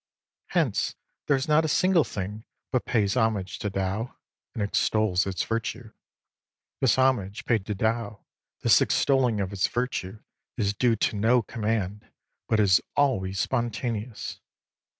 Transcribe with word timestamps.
Hence 0.47 0.95
there 1.27 1.37
is 1.37 1.47
not 1.47 1.63
a 1.63 1.67
single 1.67 2.03
thing 2.03 2.43
but 2.71 2.85
pays 2.87 3.15
homage 3.15 3.59
to 3.59 3.69
Tao 3.69 4.15
and 4.55 4.63
extols 4.63 5.27
its 5.27 5.43
Virtue. 5.43 5.91
This 6.79 6.97
homage 6.97 7.45
paid 7.45 7.67
to 7.67 7.75
Tao, 7.75 8.25
this 8.63 8.81
extolling 8.81 9.39
of 9.39 9.53
its 9.53 9.67
Virtue, 9.67 10.19
is 10.57 10.73
due 10.73 10.95
to 10.95 11.15
no 11.15 11.43
command, 11.43 12.09
but 12.47 12.59
is 12.59 12.81
always 12.95 13.39
spontaneous. 13.39 14.39